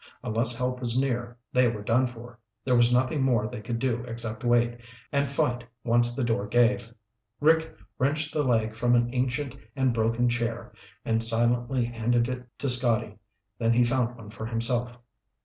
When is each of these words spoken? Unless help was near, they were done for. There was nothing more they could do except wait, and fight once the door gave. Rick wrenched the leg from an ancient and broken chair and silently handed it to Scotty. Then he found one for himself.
Unless 0.23 0.55
help 0.57 0.79
was 0.79 0.99
near, 0.99 1.37
they 1.53 1.67
were 1.67 1.83
done 1.83 2.07
for. 2.07 2.39
There 2.65 2.75
was 2.75 2.91
nothing 2.91 3.21
more 3.21 3.45
they 3.47 3.61
could 3.61 3.77
do 3.77 4.03
except 4.07 4.43
wait, 4.43 4.79
and 5.11 5.31
fight 5.31 5.63
once 5.83 6.15
the 6.15 6.23
door 6.23 6.47
gave. 6.47 6.91
Rick 7.39 7.77
wrenched 7.99 8.33
the 8.33 8.41
leg 8.41 8.75
from 8.75 8.95
an 8.95 9.11
ancient 9.13 9.55
and 9.75 9.93
broken 9.93 10.27
chair 10.27 10.73
and 11.05 11.23
silently 11.23 11.85
handed 11.85 12.27
it 12.27 12.47
to 12.57 12.67
Scotty. 12.67 13.19
Then 13.59 13.73
he 13.73 13.83
found 13.83 14.15
one 14.17 14.31
for 14.31 14.47
himself. 14.47 14.99